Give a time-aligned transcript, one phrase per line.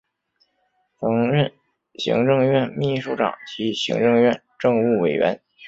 [0.99, 1.53] 曾任
[1.93, 5.39] 行政院秘书长及行政院政务委员。